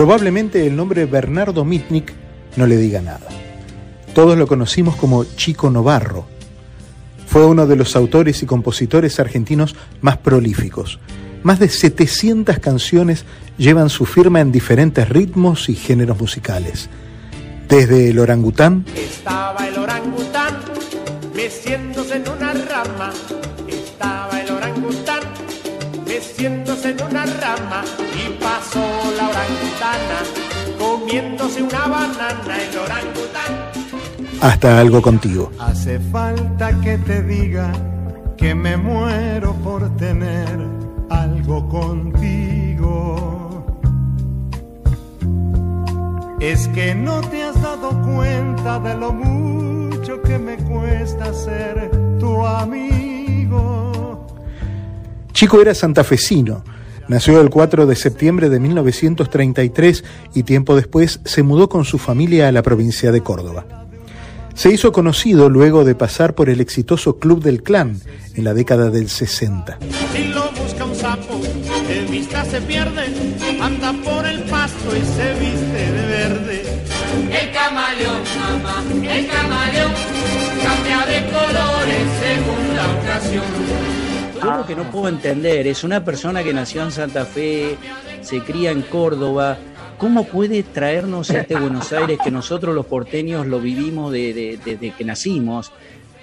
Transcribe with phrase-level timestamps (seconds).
[0.00, 2.14] Probablemente el nombre Bernardo Mitnick
[2.56, 3.28] no le diga nada.
[4.14, 6.24] Todos lo conocimos como Chico Novarro.
[7.26, 10.98] Fue uno de los autores y compositores argentinos más prolíficos.
[11.42, 13.26] Más de 700 canciones
[13.58, 16.88] llevan su firma en diferentes ritmos y géneros musicales.
[17.68, 18.86] Desde el orangután.
[18.96, 20.60] Estaba el orangután
[21.36, 23.12] meciéndose en una rama.
[23.68, 25.20] Estaba el orangután
[26.06, 27.84] meciéndose en una rama.
[28.14, 28.80] Y pasó
[29.14, 29.59] la orangutana
[31.10, 32.62] comiéndose una banana.
[32.62, 33.70] El orangután
[34.40, 35.50] hasta algo contigo.
[35.58, 37.72] Hace falta que te diga
[38.36, 40.48] que me muero por tener
[41.10, 43.66] algo contigo.
[46.40, 52.46] Es que no te has dado cuenta de lo mucho que me cuesta ser tu
[52.46, 54.26] amigo.
[55.32, 56.62] Chico era santafesino.
[57.10, 62.46] Nació el 4 de septiembre de 1933 y tiempo después se mudó con su familia
[62.46, 63.66] a la provincia de Córdoba.
[64.54, 68.00] Se hizo conocido luego de pasar por el exitoso Club del Clan
[68.36, 69.80] en la década del 60.
[70.14, 71.40] Si lo busca un sapo,
[71.88, 73.06] de vista se pierde,
[73.60, 76.62] anda por el pasto y se viste de verde.
[77.28, 79.92] El camaleón, mamá, el camaleón,
[80.62, 83.89] cambia de colores según la ocasión.
[84.42, 87.76] Yo lo que no puedo entender es una persona que nació en Santa Fe,
[88.22, 89.58] se cría en Córdoba,
[90.00, 95.70] ¿Cómo puede traernos este Buenos Aires que nosotros los porteños lo vivimos desde que nacimos?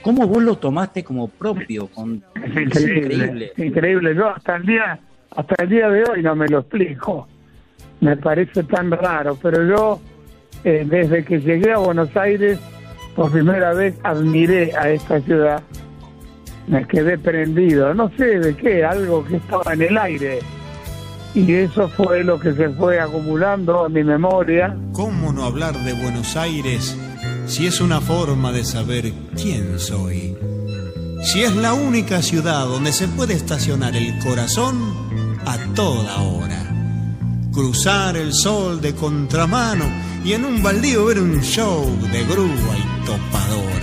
[0.02, 1.86] ¿Cómo vos lo tomaste como propio?
[1.86, 2.24] Con...
[2.44, 4.16] Es increíble, increíble.
[4.16, 5.00] Yo hasta el día
[5.36, 7.28] hasta el día de hoy no me lo explico.
[8.02, 10.02] Me parece tan raro, pero yo
[10.64, 12.58] eh, desde que llegué a Buenos Aires
[13.16, 15.62] por primera vez admiré a esta ciudad.
[16.68, 20.40] Me quedé prendido, no sé de qué, algo que estaba en el aire
[21.38, 24.76] y eso fue lo que se fue acumulando en mi memoria.
[24.92, 26.98] ¿Cómo no hablar de Buenos Aires
[27.46, 30.36] si es una forma de saber quién soy?
[31.22, 34.94] Si es la única ciudad donde se puede estacionar el corazón
[35.46, 36.64] a toda hora.
[37.52, 39.86] Cruzar el sol de contramano
[40.24, 43.77] y en un baldío ver un show de grúa y topadora.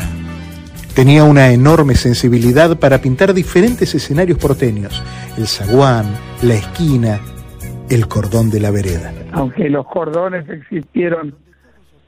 [0.95, 5.03] Tenía una enorme sensibilidad para pintar diferentes escenarios porteños,
[5.37, 6.07] el zaguán,
[6.43, 7.21] la esquina,
[7.91, 9.13] el cordón de la vereda.
[9.33, 11.35] Aunque los cordones existieron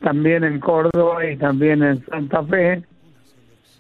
[0.00, 2.84] también en Córdoba y también en Santa Fe,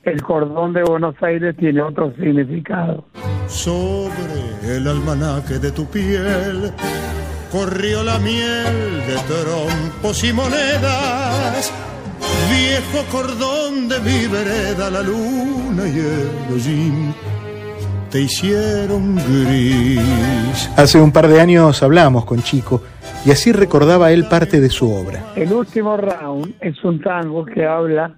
[0.02, 3.04] el cordón de Buenos Aires tiene otro significado.
[3.46, 6.72] Sobre el almanaque de tu piel
[7.52, 11.72] corrió la miel de trompos y monedas.
[12.50, 17.14] Viejo cordón de mi vereda, la luna y el hollín
[18.10, 20.70] te hicieron gris.
[20.76, 22.82] Hace un par de años hablamos con Chico
[23.24, 25.20] y así recordaba él parte de su obra.
[25.34, 28.14] El último round es un tango que habla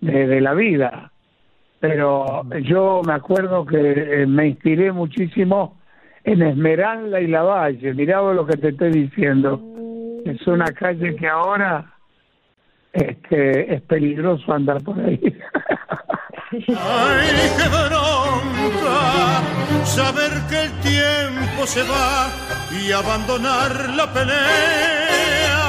[0.00, 1.10] de, la vida,
[1.80, 3.78] pero yo me acuerdo que
[4.22, 5.78] eh, me inspiré muchísimo
[6.24, 7.94] en Esmeralda y La Valle.
[7.94, 9.60] Mirá lo que te estoy diciendo.
[10.24, 11.91] Es una calle que ahora
[12.92, 15.20] este, es peligroso andar por ahí.
[16.52, 19.42] Ay, qué bronca
[19.84, 22.30] saber que el tiempo se va
[22.78, 25.62] y abandonar la pelea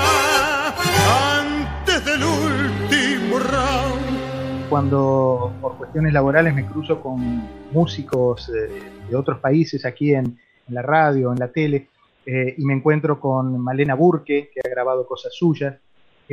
[1.39, 4.69] antes del último round.
[4.69, 11.31] Cuando por cuestiones laborales me cruzo con músicos de otros países aquí en, la radio,
[11.31, 11.87] en la tele,
[12.25, 15.75] eh, y me encuentro con Malena Burke, que ha grabado cosas suyas,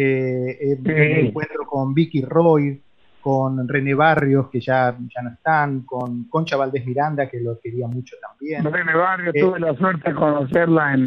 [0.03, 2.81] eh, me encuentro con Vicky Roy,
[3.21, 7.87] con René Barrios, que ya, ya no están, con Concha Valdés Miranda, que lo quería
[7.87, 8.65] mucho también.
[8.65, 11.06] René Barrios, eh, tuve la suerte de conocerla en,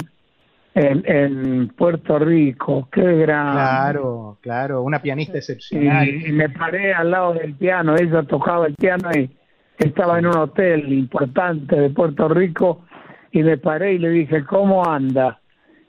[0.76, 3.54] en, Puerto Rico, qué gran.
[3.54, 6.08] Claro, claro, una pianista excepcional.
[6.08, 9.30] Y, me paré al lado del piano, ella tocaba el piano y
[9.78, 12.86] estaba en un hotel importante de Puerto Rico
[13.32, 15.40] y me paré y le dije, ¿cómo anda?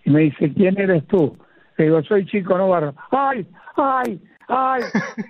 [0.05, 1.37] Y me dice, ¿quién eres tú?
[1.77, 2.95] Le digo, soy Chico Novarro.
[3.11, 4.21] ¡Ay, ay!
[4.49, 4.83] ay,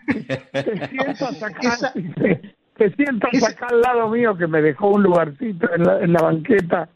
[0.53, 1.93] te sientas acá,
[2.77, 6.23] te, sientas acá al lado mío que me dejó un lugarcito en la, en la
[6.23, 6.89] banqueta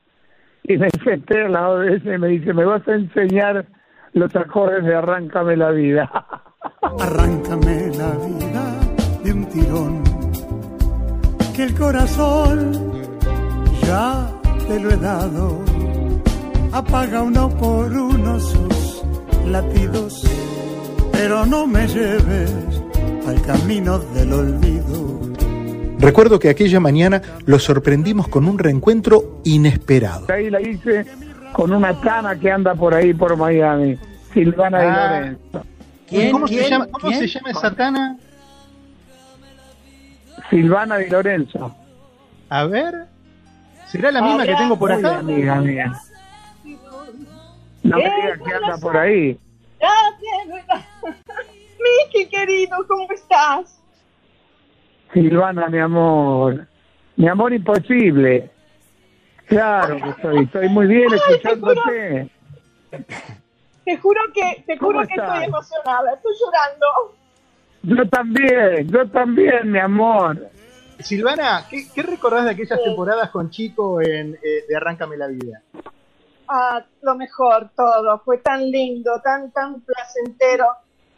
[0.64, 3.66] y me senté al lado de ese y me dice, me vas a enseñar
[4.12, 6.10] los acordes de Arráncame la vida.
[7.00, 8.80] Arráncame la vida
[9.22, 10.02] de un tirón,
[11.54, 12.72] que el corazón
[13.82, 14.28] ya
[14.66, 15.64] te lo he dado,
[16.72, 18.87] apaga uno por uno sus
[19.46, 20.22] latidos
[21.12, 22.52] pero no me lleves
[23.26, 25.18] al camino del olvido.
[25.98, 30.26] Recuerdo que aquella mañana lo sorprendimos con un reencuentro inesperado.
[30.32, 31.04] Ahí la hice
[31.52, 33.98] con una tana que anda por ahí por Miami,
[34.32, 35.10] Silvana Di Ah.
[35.20, 35.66] Lorenzo.
[36.08, 36.30] ¿Quién?
[36.32, 37.18] ¿Cómo, se llama, cómo ¿Quién?
[37.20, 38.16] se llama esa tana?
[40.50, 41.74] Silvana Di Lorenzo.
[42.48, 42.94] A ver.
[43.88, 45.18] ¿Será la misma que tengo por acá?
[45.18, 45.92] amiga mía.
[47.88, 49.38] No me digas que anda por ahí.
[49.80, 50.76] Gracias.
[52.12, 53.80] Miki, querido, ¿cómo estás?
[55.12, 56.66] Silvana, mi amor.
[57.16, 58.50] Mi amor imposible.
[59.46, 60.44] Claro que estoy.
[60.44, 62.30] Estoy muy bien Ay, escuchándote.
[63.84, 65.28] Te juro que, te ¿Cómo juro que estás?
[65.28, 67.16] estoy emocionada, estoy llorando.
[67.82, 70.50] Yo también, yo también, mi amor.
[70.98, 75.62] Silvana, ¿qué, qué recordás de aquellas temporadas con Chico en eh, de Arráncame la Vida?
[76.48, 80.66] Ah, lo mejor todo, fue tan lindo, tan, tan placentero.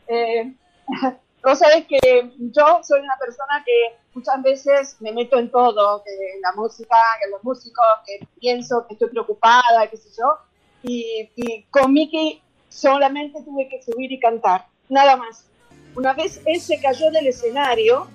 [0.09, 0.53] Eh,
[1.44, 6.11] vos sabés que yo soy una persona que muchas veces me meto en todo, que
[6.35, 10.37] en la música, que en los músicos, que pienso que estoy preocupada, qué sé yo.
[10.82, 15.47] Y, y con Miki solamente tuve que subir y cantar, nada más.
[15.94, 18.09] Una vez él se cayó del escenario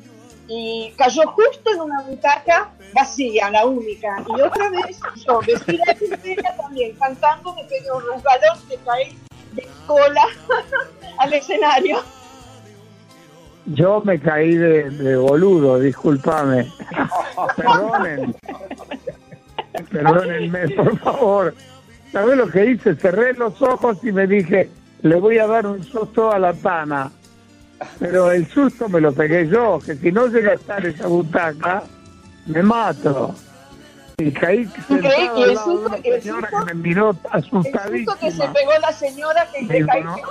[0.48, 4.24] y cayó justo en una butaca vacía, la única.
[4.28, 9.18] Y otra vez yo, vestida de princesa también, cantando, me pegué un resbalón que caí
[9.54, 10.26] de cola
[11.18, 12.00] al escenario.
[13.68, 16.72] Yo me caí de, de boludo, discúlpame.
[17.56, 18.36] Perdonen.
[19.92, 21.56] Perdónenme, por favor.
[22.12, 22.96] ¿Sabes lo que hice?
[22.96, 24.70] Cerré los ojos y me dije,
[25.02, 27.12] le voy a dar un susto a la pana.
[28.00, 31.84] Pero el susto me lo pegué yo, que si no llega a estar esa butaca,
[32.46, 33.36] me mato.
[34.18, 38.32] Y caí sentado al el lado de una señora que me miró El susto que
[38.32, 38.54] se asustadísima.
[38.54, 40.22] pegó la señora que Digo, caíste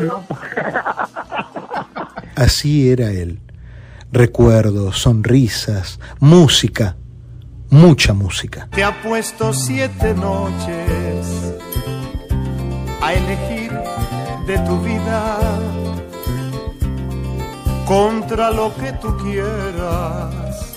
[0.00, 0.08] no.
[0.08, 0.24] lado.
[2.36, 3.40] Así era él.
[4.12, 6.96] Recuerdos, sonrisas, música,
[7.70, 8.68] mucha música.
[8.70, 11.54] Te ha puesto siete noches
[13.00, 13.72] a elegir
[14.46, 15.38] de tu vida
[17.86, 20.74] contra lo que tú quieras,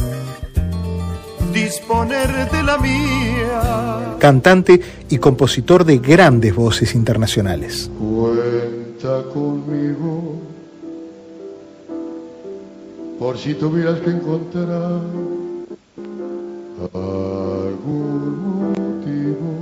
[1.54, 4.16] disponer de la mía.
[4.20, 7.90] Cantante y compositor de grandes voces internacionales.
[7.98, 10.40] Cuenta conmigo
[13.20, 15.02] por si tuvieras que encontrar
[16.94, 19.56] algún motivo.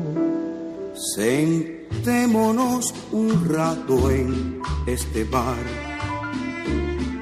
[1.15, 5.92] Sentémonos un rato en este bar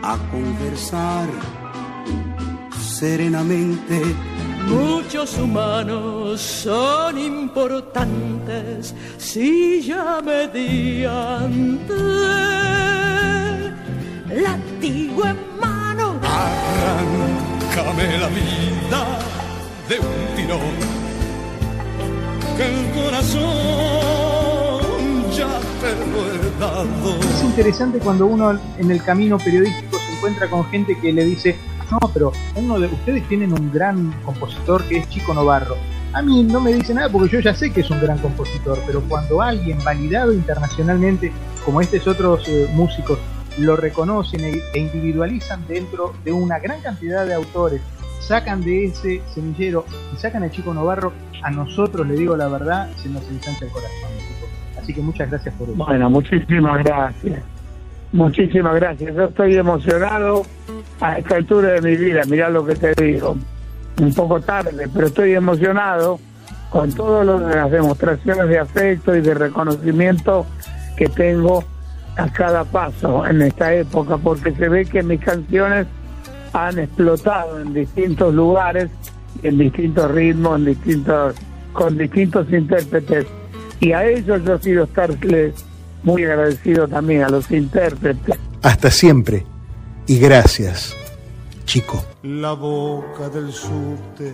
[0.04, 1.28] a conversar
[2.80, 4.02] serenamente.
[4.68, 11.94] Muchos humanos son importantes si ya mediante
[14.30, 16.20] latigo en mano.
[16.24, 19.20] Arráncame la vida
[19.90, 20.78] de un tirón,
[22.56, 23.42] que el corazón
[25.36, 27.20] ya te lo he dado.
[27.20, 29.91] Es interesante cuando uno en el camino periodístico
[30.22, 31.58] encuentra con gente que le dice,
[31.90, 35.76] no, pero uno de ustedes tienen un gran compositor que es Chico Novarro.
[36.14, 38.78] A mí no me dice nada porque yo ya sé que es un gran compositor,
[38.86, 41.32] pero cuando alguien validado internacionalmente,
[41.66, 43.18] como estos otros eh, músicos,
[43.58, 47.82] lo reconocen e, e individualizan dentro de una gran cantidad de autores,
[48.20, 52.92] sacan de ese semillero y sacan a Chico Novarro, a nosotros, le digo la verdad,
[52.98, 54.12] se nos ensancha el corazón.
[54.80, 55.84] Así que muchas gracias por eso.
[55.84, 57.42] Bueno, muchísimas gracias.
[58.14, 59.16] Muchísimas gracias.
[59.16, 60.44] Yo estoy emocionado
[61.00, 62.24] a esta altura de mi vida.
[62.28, 63.38] Mirá lo que te digo.
[64.02, 66.20] Un poco tarde, pero estoy emocionado
[66.70, 67.26] con todas
[67.56, 70.46] las demostraciones de afecto y de reconocimiento
[70.96, 71.64] que tengo
[72.18, 75.88] a cada paso en esta época, porque se ve que mis canciones
[76.54, 78.90] han explotado en distintos lugares,
[79.44, 81.36] en distintos ritmos, en distintos,
[81.74, 83.28] con distintos intérpretes.
[83.80, 85.66] Y a ellos yo quiero estarles
[86.04, 88.38] muy agradecido también a los intérpretes.
[88.62, 89.46] Hasta siempre
[90.08, 90.96] y gracias,
[91.66, 92.04] chico.
[92.24, 94.34] La boca del subte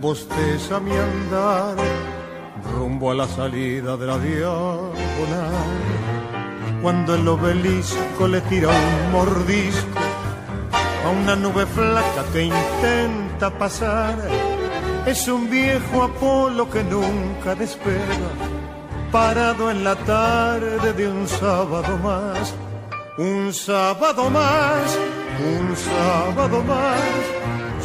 [0.00, 1.76] bosteza mi andar
[2.74, 4.92] rumbo a la salida de la diagonal.
[6.82, 9.98] Cuando el obelisco le tira un mordisco
[11.04, 14.16] a una nube flaca que intenta pasar,
[15.06, 18.30] es un viejo Apolo que nunca despega,
[19.10, 22.54] parado en la tarde de un sábado más.
[23.18, 24.98] Un sábado más,
[25.38, 27.00] un sábado más,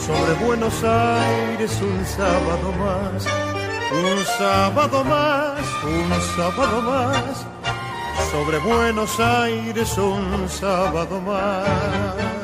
[0.06, 3.26] sobre Buenos Aires un sábado más,
[3.92, 7.46] un sábado más, un sábado más,
[8.32, 12.35] sobre Buenos Aires un sábado más.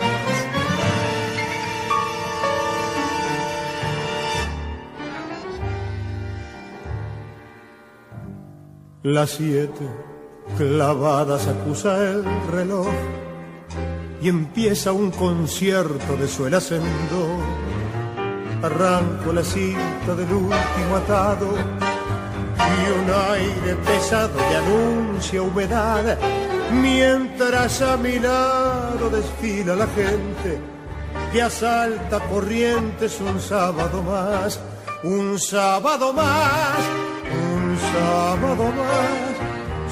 [9.03, 9.89] Las siete
[10.57, 12.85] clavadas acusa el reloj
[14.21, 17.25] y empieza un concierto de suelas en do.
[18.61, 21.47] Arranco la cinta del último atado
[22.59, 26.19] y un aire pesado le anuncia humedad
[26.71, 30.59] mientras a mi lado desfila la gente
[31.33, 34.59] que asalta corrientes un sábado más,
[35.03, 36.77] un sábado más,
[37.33, 38.70] un sábado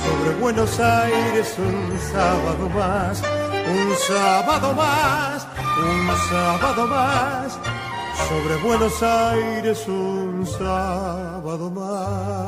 [0.04, 7.60] sobre Buenos Aires un sábado más, un sábado más, un sábado más,
[8.28, 12.40] sobre Buenos Aires un sábado más.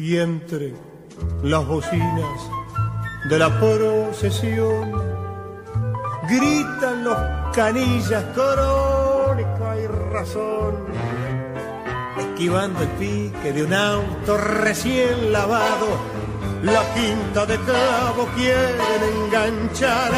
[0.00, 0.74] y entre
[1.42, 2.50] las bocinas
[3.28, 4.92] de la procesión.
[6.28, 7.16] Gritan los
[7.54, 10.86] canillas crónica y razón.
[12.18, 16.20] Esquivando el pique de un auto recién lavado
[16.62, 20.12] la quinta de cabo quieren enganchar.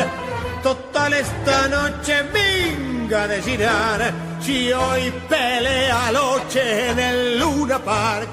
[0.60, 4.12] Total esta noche minga de girar.
[4.40, 8.28] Si hoy pelea noche en el Luna Park.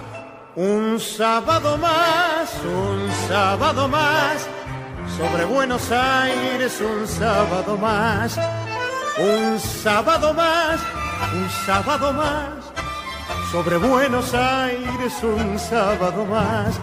[0.56, 4.48] Un sábado más, un sábado más,
[5.20, 8.40] sobre Buenos Aires un sábado más,
[9.18, 10.80] un sábado más,
[11.34, 12.48] un sábado más,
[13.52, 16.80] sobre Buenos Aires un sábado más,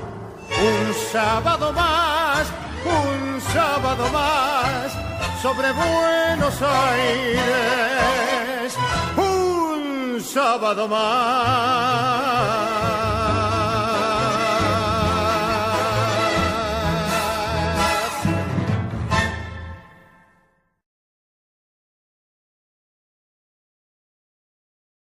[0.50, 2.46] un sábado más,
[2.84, 4.92] un sábado más,
[5.40, 7.46] sobre Buenos Aires
[9.16, 12.26] un sábado más.